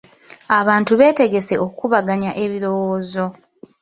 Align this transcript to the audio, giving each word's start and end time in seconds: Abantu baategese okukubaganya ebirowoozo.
Abantu 0.59 0.91
baategese 0.99 1.53
okukubaganya 1.65 2.31
ebirowoozo. 2.43 3.25